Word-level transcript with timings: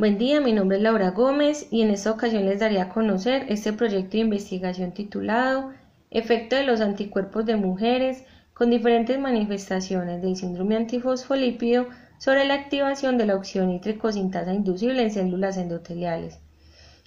Buen 0.00 0.16
día, 0.16 0.40
mi 0.40 0.54
nombre 0.54 0.78
es 0.78 0.82
Laura 0.82 1.10
Gómez 1.10 1.66
y 1.70 1.82
en 1.82 1.90
esta 1.90 2.10
ocasión 2.10 2.46
les 2.46 2.58
daré 2.58 2.80
a 2.80 2.88
conocer 2.88 3.44
este 3.50 3.74
proyecto 3.74 4.12
de 4.12 4.20
investigación 4.20 4.92
titulado 4.92 5.72
Efecto 6.10 6.56
de 6.56 6.64
los 6.64 6.80
anticuerpos 6.80 7.44
de 7.44 7.56
mujeres 7.56 8.24
con 8.54 8.70
diferentes 8.70 9.20
manifestaciones 9.20 10.22
del 10.22 10.36
síndrome 10.36 10.76
antifosfolípido 10.76 11.88
sobre 12.16 12.46
la 12.46 12.54
activación 12.54 13.18
de 13.18 13.26
la 13.26 13.36
óxido 13.36 13.66
nítrico 13.66 14.10
sin 14.10 14.30
tasa 14.30 14.54
inducible 14.54 15.02
en 15.02 15.10
células 15.10 15.58
endoteliales. 15.58 16.38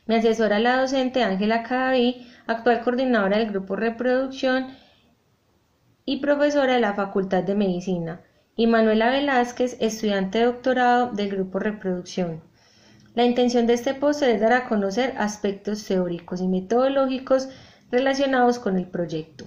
Mi 0.05 0.13
asesora 0.13 0.59
la 0.59 0.79
docente 0.79 1.23
Ángela 1.23 1.63
Cadaví, 1.63 2.27
actual 2.45 2.83
coordinadora 2.83 3.39
del 3.39 3.49
grupo 3.49 3.75
Reproducción 3.75 4.67
y 6.05 6.17
profesora 6.17 6.75
de 6.75 6.81
la 6.81 6.93
Facultad 6.93 7.41
de 7.41 7.55
Medicina, 7.55 8.21
y 8.55 8.67
Manuela 8.67 9.09
Velázquez, 9.09 9.77
estudiante 9.79 10.37
de 10.37 10.45
doctorado 10.45 11.11
del 11.11 11.31
grupo 11.31 11.57
Reproducción. 11.57 12.52
La 13.15 13.25
intención 13.25 13.67
de 13.67 13.73
este 13.73 13.93
póster 13.93 14.29
es 14.29 14.41
dar 14.41 14.53
a 14.53 14.67
conocer 14.67 15.13
aspectos 15.17 15.85
teóricos 15.85 16.41
y 16.41 16.47
metodológicos 16.47 17.47
relacionados 17.91 18.57
con 18.57 18.77
el 18.77 18.87
proyecto. 18.87 19.45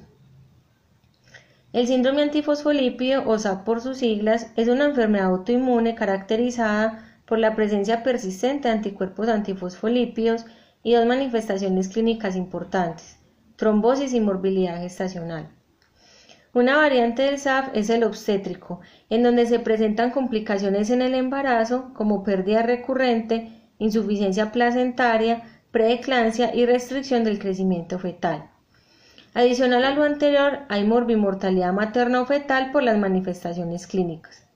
El 1.72 1.88
síndrome 1.88 2.22
antifosfolípido, 2.22 3.28
o 3.28 3.38
SAP 3.38 3.64
por 3.64 3.80
sus 3.80 3.98
siglas, 3.98 4.52
es 4.56 4.68
una 4.68 4.84
enfermedad 4.84 5.26
autoinmune 5.26 5.96
caracterizada 5.96 7.20
por 7.26 7.40
la 7.40 7.56
presencia 7.56 8.04
persistente 8.04 8.68
de 8.68 8.74
anticuerpos 8.74 9.28
antifosfolípidos 9.28 10.46
y 10.84 10.94
dos 10.94 11.04
manifestaciones 11.04 11.88
clínicas 11.88 12.36
importantes, 12.36 13.18
trombosis 13.56 14.14
y 14.14 14.20
morbilidad 14.20 14.80
gestacional. 14.80 15.50
Una 16.54 16.76
variante 16.76 17.24
del 17.24 17.38
SAF 17.38 17.68
es 17.74 17.90
el 17.90 18.04
obstétrico, 18.04 18.80
en 19.10 19.22
donde 19.22 19.44
se 19.44 19.58
presentan 19.58 20.12
complicaciones 20.12 20.88
en 20.88 21.02
el 21.02 21.14
embarazo 21.14 21.92
como 21.92 22.22
pérdida 22.22 22.62
recurrente, 22.62 23.55
insuficiencia 23.78 24.52
placentaria, 24.52 25.42
preeclampsia 25.70 26.54
y 26.54 26.66
restricción 26.66 27.24
del 27.24 27.38
crecimiento 27.38 27.98
fetal. 27.98 28.50
Adicional 29.34 29.84
a 29.84 29.94
lo 29.94 30.02
anterior, 30.02 30.60
hay 30.68 30.84
morbimortalidad 30.84 31.72
materna 31.72 32.22
o 32.22 32.26
fetal 32.26 32.72
por 32.72 32.82
las 32.82 32.96
manifestaciones 32.96 33.86
clínicas. 33.86 34.46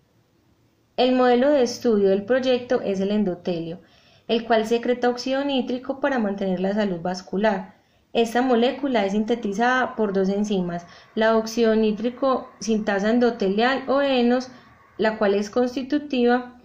El 0.97 1.12
modelo 1.12 1.50
de 1.50 1.62
estudio 1.62 2.09
del 2.09 2.25
proyecto 2.25 2.81
es 2.81 3.00
el 3.00 3.11
endotelio, 3.11 3.81
el 4.28 4.44
cual 4.44 4.67
secreta 4.67 5.09
óxido 5.09 5.44
nítrico 5.44 6.00
para 6.00 6.19
mantener 6.19 6.61
la 6.61 6.72
salud 6.72 7.00
vascular. 7.00 7.75
Esta 8.12 8.42
molécula 8.42 9.05
es 9.05 9.12
sintetizada 9.12 9.97
por 9.97 10.12
dos 10.12 10.28
enzimas, 10.28 10.87
la 11.14 11.37
óxido 11.37 11.75
nítrico 11.77 12.48
sintasa 12.61 13.11
endotelial 13.11 13.84
o 13.89 14.00
ENOS, 14.00 14.50
la 14.98 15.19
cual 15.19 15.34
es 15.34 15.50
constitutiva 15.50 16.59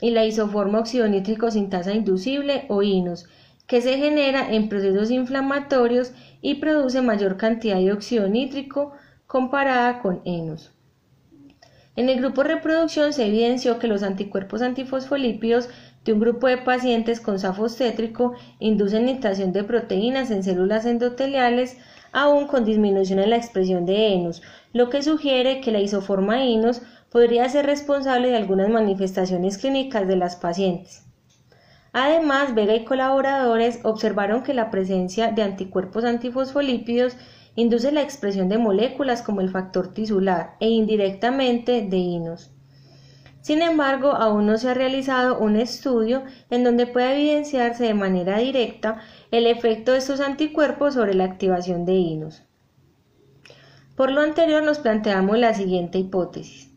y 0.00 0.10
la 0.10 0.24
isoforma 0.24 0.78
oxidonítrico 0.80 1.50
sintasa 1.50 1.94
inducible 1.94 2.66
o 2.68 2.82
INOS, 2.82 3.26
que 3.66 3.82
se 3.82 3.98
genera 3.98 4.52
en 4.52 4.68
procesos 4.68 5.10
inflamatorios 5.10 6.12
y 6.40 6.54
produce 6.54 7.02
mayor 7.02 7.36
cantidad 7.36 7.76
de 7.76 7.92
óxido 7.92 8.28
nítrico 8.28 8.92
comparada 9.26 10.00
con 10.00 10.22
ENOS. 10.24 10.72
En 11.96 12.08
el 12.08 12.20
grupo 12.20 12.44
reproducción 12.44 13.12
se 13.12 13.26
evidenció 13.26 13.80
que 13.80 13.88
los 13.88 14.04
anticuerpos 14.04 14.62
antifosfolípidos 14.62 15.68
de 16.04 16.12
un 16.12 16.20
grupo 16.20 16.46
de 16.46 16.58
pacientes 16.58 17.20
con 17.20 17.40
safo 17.40 17.66
tétrico 17.68 18.34
inducen 18.60 19.04
nitración 19.04 19.52
de 19.52 19.64
proteínas 19.64 20.30
en 20.30 20.44
células 20.44 20.86
endoteliales 20.86 21.76
aún 22.12 22.46
con 22.46 22.64
disminución 22.64 23.18
en 23.18 23.30
la 23.30 23.36
expresión 23.36 23.84
de 23.84 24.14
ENOS, 24.14 24.42
lo 24.72 24.90
que 24.90 25.02
sugiere 25.02 25.60
que 25.60 25.72
la 25.72 25.80
isoforma 25.80 26.44
INOS 26.44 26.82
podría 27.10 27.48
ser 27.48 27.66
responsable 27.66 28.28
de 28.28 28.36
algunas 28.36 28.68
manifestaciones 28.68 29.58
clínicas 29.58 30.06
de 30.06 30.16
las 30.16 30.36
pacientes. 30.36 31.04
Además, 31.92 32.54
Vega 32.54 32.74
y 32.74 32.84
colaboradores 32.84 33.80
observaron 33.82 34.42
que 34.42 34.54
la 34.54 34.70
presencia 34.70 35.32
de 35.32 35.42
anticuerpos 35.42 36.04
antifosfolípidos 36.04 37.16
induce 37.56 37.90
la 37.90 38.02
expresión 38.02 38.48
de 38.48 38.58
moléculas 38.58 39.22
como 39.22 39.40
el 39.40 39.50
factor 39.50 39.92
tisular 39.92 40.56
e 40.60 40.68
indirectamente 40.68 41.82
de 41.82 41.96
INOS. 41.96 42.52
Sin 43.40 43.62
embargo, 43.62 44.12
aún 44.12 44.46
no 44.46 44.58
se 44.58 44.68
ha 44.68 44.74
realizado 44.74 45.38
un 45.38 45.56
estudio 45.56 46.22
en 46.50 46.64
donde 46.64 46.86
pueda 46.86 47.14
evidenciarse 47.14 47.84
de 47.84 47.94
manera 47.94 48.38
directa 48.38 48.98
el 49.30 49.46
efecto 49.46 49.92
de 49.92 49.98
estos 49.98 50.20
anticuerpos 50.20 50.94
sobre 50.94 51.14
la 51.14 51.24
activación 51.24 51.84
de 51.84 51.94
INOS. 51.94 52.42
Por 53.96 54.10
lo 54.10 54.20
anterior 54.20 54.62
nos 54.62 54.78
planteamos 54.78 55.38
la 55.38 55.54
siguiente 55.54 55.98
hipótesis. 55.98 56.67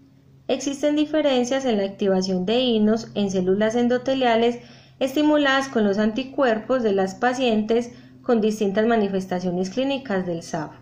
Existen 0.52 0.98
diferencias 0.98 1.64
en 1.64 1.78
la 1.78 1.86
activación 1.86 2.46
de 2.46 2.60
INOS 2.60 3.08
en 3.16 3.32
células 3.32 3.74
endoteliales 3.74 4.60
estimuladas 5.00 5.70
con 5.70 5.86
los 5.86 5.98
anticuerpos 5.98 6.84
de 6.84 6.92
las 6.92 7.16
pacientes 7.16 7.94
con 8.22 8.42
distintas 8.42 8.86
manifestaciones 8.86 9.70
clínicas 9.70 10.26
del 10.26 10.44
SAF. 10.44 10.74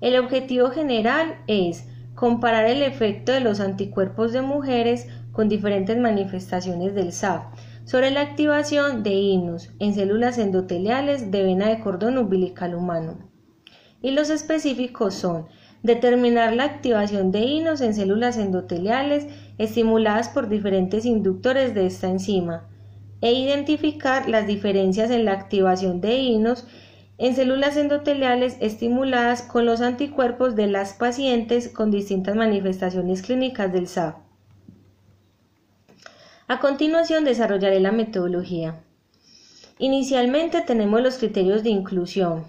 El 0.00 0.16
objetivo 0.18 0.70
general 0.70 1.36
es 1.48 1.84
comparar 2.14 2.64
el 2.64 2.82
efecto 2.82 3.32
de 3.32 3.40
los 3.40 3.60
anticuerpos 3.60 4.32
de 4.32 4.40
mujeres 4.40 5.06
con 5.32 5.50
diferentes 5.50 5.98
manifestaciones 5.98 6.94
del 6.94 7.12
SAF 7.12 7.42
sobre 7.84 8.10
la 8.10 8.22
activación 8.22 9.02
de 9.02 9.12
INOS 9.12 9.68
en 9.80 9.92
células 9.92 10.38
endoteliales 10.38 11.30
de 11.30 11.42
vena 11.42 11.68
de 11.68 11.80
cordón 11.80 12.16
umbilical 12.16 12.74
humano. 12.74 13.18
Y 14.00 14.12
los 14.12 14.30
específicos 14.30 15.12
son 15.12 15.46
determinar 15.82 16.54
la 16.54 16.64
activación 16.64 17.32
de 17.32 17.40
INOS 17.40 17.80
en 17.80 17.94
células 17.94 18.36
endoteliales 18.36 19.26
estimuladas 19.58 20.28
por 20.28 20.48
diferentes 20.48 21.04
inductores 21.04 21.74
de 21.74 21.86
esta 21.86 22.08
enzima 22.08 22.68
e 23.20 23.32
identificar 23.32 24.28
las 24.28 24.46
diferencias 24.46 25.10
en 25.10 25.24
la 25.24 25.32
activación 25.32 26.00
de 26.00 26.18
INOS 26.18 26.66
en 27.18 27.36
células 27.36 27.76
endoteliales 27.76 28.56
estimuladas 28.60 29.42
con 29.42 29.66
los 29.66 29.80
anticuerpos 29.80 30.56
de 30.56 30.66
las 30.66 30.94
pacientes 30.94 31.68
con 31.68 31.90
distintas 31.90 32.34
manifestaciones 32.34 33.22
clínicas 33.22 33.72
del 33.72 33.86
SAP. 33.86 34.16
A 36.48 36.58
continuación 36.58 37.24
desarrollaré 37.24 37.80
la 37.80 37.92
metodología. 37.92 38.80
Inicialmente 39.78 40.60
tenemos 40.62 41.00
los 41.00 41.16
criterios 41.16 41.62
de 41.62 41.70
inclusión, 41.70 42.44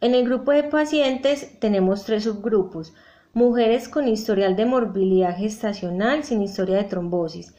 en 0.00 0.14
el 0.14 0.24
grupo 0.24 0.52
de 0.52 0.62
pacientes 0.62 1.58
tenemos 1.58 2.04
tres 2.04 2.24
subgrupos. 2.24 2.92
Mujeres 3.32 3.88
con 3.88 4.08
historial 4.08 4.54
de 4.54 4.66
morbilidad 4.66 5.36
gestacional 5.36 6.22
sin 6.22 6.42
historia 6.42 6.76
de 6.76 6.84
trombosis, 6.84 7.54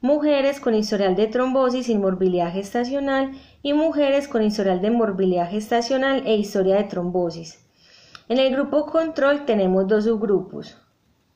mujeres 0.00 0.60
con 0.60 0.74
historial 0.74 1.14
de 1.16 1.26
trombosis 1.26 1.86
sin 1.86 2.00
morbilidad 2.00 2.52
gestacional 2.52 3.32
y 3.62 3.72
mujeres 3.72 4.28
con 4.28 4.42
historial 4.42 4.80
de 4.80 4.90
morbilidad 4.90 5.50
gestacional 5.50 6.26
e 6.26 6.36
historia 6.36 6.76
de 6.76 6.84
trombosis. 6.84 7.58
En 8.28 8.38
el 8.38 8.52
grupo 8.52 8.86
control 8.86 9.44
tenemos 9.46 9.88
dos 9.88 10.04
subgrupos. 10.04 10.78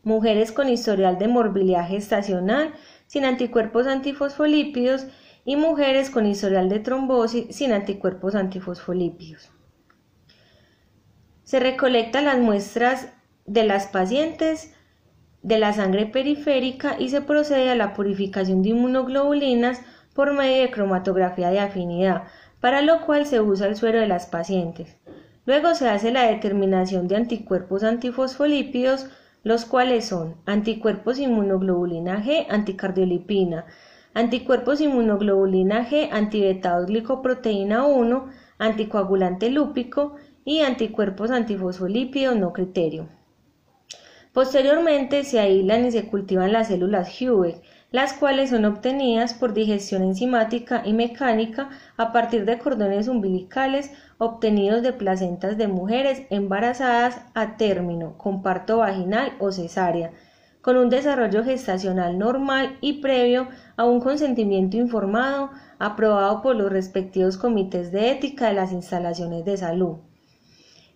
Mujeres 0.02 0.52
con 0.52 0.68
historial 0.68 1.18
de 1.18 1.28
morbilidad 1.28 1.88
gestacional 1.88 2.74
sin 3.06 3.24
anticuerpos 3.24 3.86
antifosfolípidos 3.86 5.06
y 5.46 5.56
mujeres 5.56 6.10
con 6.10 6.26
historial 6.26 6.68
de 6.68 6.80
trombosis 6.80 7.54
sin 7.54 7.72
anticuerpos 7.72 8.34
antifosfolípidos. 8.34 9.53
Se 11.44 11.60
recolectan 11.60 12.24
las 12.24 12.38
muestras 12.38 13.08
de 13.46 13.64
las 13.64 13.86
pacientes 13.86 14.74
de 15.42 15.58
la 15.58 15.74
sangre 15.74 16.06
periférica 16.06 16.96
y 16.98 17.10
se 17.10 17.20
procede 17.20 17.70
a 17.70 17.74
la 17.74 17.92
purificación 17.92 18.62
de 18.62 18.70
inmunoglobulinas 18.70 19.80
por 20.14 20.32
medio 20.32 20.62
de 20.62 20.70
cromatografía 20.70 21.50
de 21.50 21.60
afinidad, 21.60 22.24
para 22.60 22.80
lo 22.80 23.02
cual 23.04 23.26
se 23.26 23.42
usa 23.42 23.66
el 23.66 23.76
suero 23.76 24.00
de 24.00 24.08
las 24.08 24.26
pacientes. 24.26 24.96
Luego 25.44 25.74
se 25.74 25.90
hace 25.90 26.10
la 26.10 26.22
determinación 26.22 27.08
de 27.08 27.16
anticuerpos 27.16 27.84
antifosfolípidos, 27.84 29.06
los 29.42 29.66
cuales 29.66 30.06
son 30.06 30.36
anticuerpos 30.46 31.18
inmunoglobulina 31.18 32.24
G, 32.24 32.46
anticardiolipina, 32.48 33.66
anticuerpos 34.14 34.80
inmunoglobulina 34.80 35.86
G, 35.86 36.08
antibetados 36.10 36.86
glicoproteína 36.86 37.84
1, 37.84 38.30
anticoagulante 38.56 39.50
lúpico 39.50 40.16
y 40.44 40.60
anticuerpos 40.60 41.30
antifosfolípidos 41.30 42.36
no 42.36 42.52
criterio. 42.52 43.08
Posteriormente 44.34 45.22
se 45.22 45.38
aíslan 45.38 45.86
y 45.86 45.92
se 45.92 46.06
cultivan 46.08 46.52
las 46.52 46.66
células 46.66 47.20
Hewlett, 47.20 47.62
las 47.92 48.14
cuales 48.14 48.50
son 48.50 48.64
obtenidas 48.64 49.32
por 49.32 49.54
digestión 49.54 50.02
enzimática 50.02 50.82
y 50.84 50.92
mecánica 50.92 51.70
a 51.96 52.12
partir 52.12 52.44
de 52.44 52.58
cordones 52.58 53.06
umbilicales 53.06 53.92
obtenidos 54.18 54.82
de 54.82 54.92
placentas 54.92 55.56
de 55.56 55.68
mujeres 55.68 56.22
embarazadas 56.30 57.20
a 57.34 57.56
término 57.56 58.18
con 58.18 58.42
parto 58.42 58.78
vaginal 58.78 59.34
o 59.38 59.52
cesárea, 59.52 60.10
con 60.60 60.76
un 60.78 60.90
desarrollo 60.90 61.44
gestacional 61.44 62.18
normal 62.18 62.76
y 62.80 62.94
previo 62.94 63.46
a 63.76 63.84
un 63.84 64.00
consentimiento 64.00 64.76
informado 64.76 65.50
aprobado 65.78 66.42
por 66.42 66.56
los 66.56 66.72
respectivos 66.72 67.36
comités 67.36 67.92
de 67.92 68.10
ética 68.10 68.48
de 68.48 68.54
las 68.54 68.72
instalaciones 68.72 69.44
de 69.44 69.56
salud. 69.56 69.98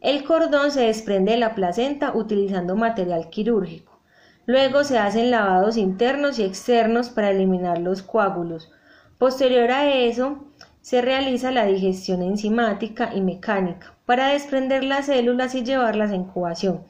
El 0.00 0.22
cordón 0.24 0.70
se 0.70 0.82
desprende 0.82 1.32
de 1.32 1.38
la 1.38 1.54
placenta 1.54 2.12
utilizando 2.14 2.76
material 2.76 3.30
quirúrgico. 3.30 4.00
Luego 4.46 4.84
se 4.84 4.98
hacen 4.98 5.30
lavados 5.30 5.76
internos 5.76 6.38
y 6.38 6.44
externos 6.44 7.10
para 7.10 7.30
eliminar 7.30 7.78
los 7.78 8.02
coágulos. 8.02 8.70
Posterior 9.18 9.70
a 9.72 9.92
eso, 9.92 10.44
se 10.80 11.02
realiza 11.02 11.50
la 11.50 11.66
digestión 11.66 12.22
enzimática 12.22 13.10
y 13.14 13.20
mecánica 13.20 13.94
para 14.06 14.28
desprender 14.28 14.84
las 14.84 15.06
células 15.06 15.54
y 15.54 15.64
llevarlas 15.64 16.12
a 16.12 16.16
incubación. 16.16 16.84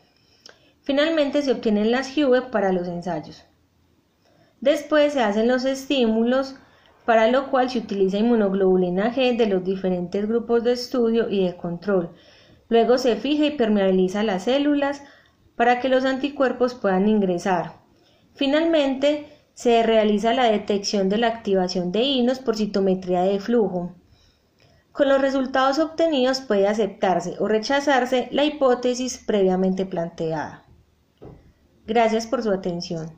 Finalmente 0.82 1.42
se 1.42 1.52
obtienen 1.52 1.90
las 1.90 2.16
HUVE 2.16 2.42
para 2.42 2.72
los 2.72 2.86
ensayos. 2.86 3.44
Después 4.60 5.14
se 5.14 5.22
hacen 5.22 5.48
los 5.48 5.64
estímulos, 5.64 6.56
para 7.04 7.30
lo 7.30 7.50
cual 7.50 7.70
se 7.70 7.78
utiliza 7.78 8.18
inmunoglobulina 8.18 9.14
G 9.14 9.36
de 9.36 9.46
los 9.46 9.64
diferentes 9.64 10.28
grupos 10.28 10.62
de 10.62 10.72
estudio 10.72 11.28
y 11.28 11.46
de 11.46 11.56
control. 11.56 12.10
Luego 12.68 12.98
se 12.98 13.16
fija 13.16 13.46
y 13.46 13.56
permeabiliza 13.56 14.22
las 14.22 14.44
células 14.44 15.02
para 15.56 15.80
que 15.80 15.88
los 15.88 16.04
anticuerpos 16.04 16.74
puedan 16.74 17.08
ingresar. 17.08 17.80
Finalmente, 18.34 19.26
se 19.54 19.82
realiza 19.82 20.32
la 20.32 20.44
detección 20.44 21.08
de 21.08 21.18
la 21.18 21.26
activación 21.26 21.90
de 21.90 22.02
inos 22.02 22.38
por 22.38 22.56
citometría 22.56 23.22
de 23.22 23.40
flujo. 23.40 23.96
Con 24.92 25.08
los 25.08 25.20
resultados 25.20 25.80
obtenidos 25.80 26.40
puede 26.40 26.68
aceptarse 26.68 27.34
o 27.40 27.48
rechazarse 27.48 28.28
la 28.30 28.44
hipótesis 28.44 29.18
previamente 29.18 29.84
planteada. 29.84 30.64
Gracias 31.86 32.28
por 32.28 32.42
su 32.42 32.52
atención. 32.52 33.17